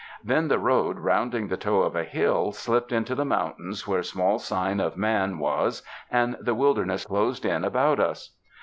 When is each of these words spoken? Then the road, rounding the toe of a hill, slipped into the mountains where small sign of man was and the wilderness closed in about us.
Then 0.23 0.47
the 0.47 0.57
road, 0.57 0.97
rounding 0.97 1.47
the 1.47 1.57
toe 1.57 1.83
of 1.83 1.95
a 1.95 2.03
hill, 2.03 2.53
slipped 2.53 2.91
into 2.91 3.13
the 3.13 3.23
mountains 3.23 3.87
where 3.87 4.01
small 4.01 4.39
sign 4.39 4.79
of 4.79 4.97
man 4.97 5.37
was 5.37 5.83
and 6.09 6.35
the 6.41 6.55
wilderness 6.55 7.05
closed 7.05 7.45
in 7.45 7.63
about 7.63 7.99
us. 7.99 8.35